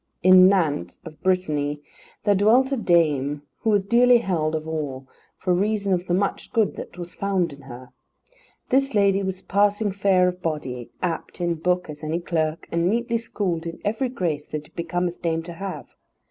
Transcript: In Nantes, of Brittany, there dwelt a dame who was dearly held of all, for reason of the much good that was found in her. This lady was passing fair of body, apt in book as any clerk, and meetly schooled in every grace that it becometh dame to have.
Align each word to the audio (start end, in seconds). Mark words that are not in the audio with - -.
In 0.23 0.47
Nantes, 0.49 0.97
of 1.05 1.21
Brittany, 1.21 1.79
there 2.23 2.33
dwelt 2.33 2.71
a 2.71 2.75
dame 2.75 3.43
who 3.59 3.69
was 3.69 3.85
dearly 3.85 4.17
held 4.17 4.55
of 4.55 4.67
all, 4.67 5.07
for 5.37 5.53
reason 5.53 5.93
of 5.93 6.07
the 6.07 6.15
much 6.15 6.51
good 6.51 6.75
that 6.75 6.97
was 6.97 7.13
found 7.13 7.53
in 7.53 7.61
her. 7.61 7.89
This 8.69 8.95
lady 8.95 9.21
was 9.21 9.43
passing 9.43 9.91
fair 9.91 10.27
of 10.27 10.41
body, 10.41 10.89
apt 11.03 11.39
in 11.39 11.53
book 11.53 11.87
as 11.87 12.03
any 12.03 12.19
clerk, 12.19 12.67
and 12.71 12.89
meetly 12.89 13.19
schooled 13.19 13.67
in 13.67 13.77
every 13.85 14.09
grace 14.09 14.47
that 14.47 14.65
it 14.69 14.75
becometh 14.75 15.21
dame 15.21 15.43
to 15.43 15.53
have. 15.53 15.85